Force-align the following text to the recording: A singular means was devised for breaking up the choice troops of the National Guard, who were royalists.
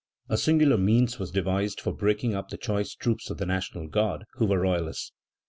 A 0.29 0.35
singular 0.35 0.79
means 0.79 1.19
was 1.19 1.29
devised 1.29 1.79
for 1.79 1.93
breaking 1.93 2.33
up 2.33 2.49
the 2.49 2.57
choice 2.57 2.95
troops 2.95 3.29
of 3.29 3.37
the 3.37 3.45
National 3.45 3.87
Guard, 3.87 4.23
who 4.33 4.47
were 4.47 4.59
royalists. 4.61 5.11